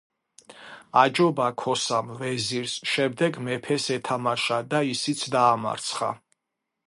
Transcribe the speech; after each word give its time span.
აჯობა 1.01 1.49
ქოსამ 1.63 2.07
ვეზირს, 2.21 2.73
შემდეგ 2.93 3.37
მეფეს 3.49 3.85
ეთამაშა 3.97 4.59
და 4.73 4.83
ისიც 4.95 5.25
დაამარცხა. 5.37 6.13